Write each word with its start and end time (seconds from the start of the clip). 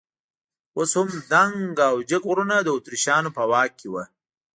اوس 0.77 0.91
هم 0.99 1.09
دنګ 1.31 1.75
او 1.89 1.95
جګ 2.09 2.23
غرونه 2.29 2.55
د 2.61 2.67
اتریشیانو 2.77 3.29
په 3.37 3.43
واک 3.51 3.71
کې 3.79 3.87
وو. 3.93 4.03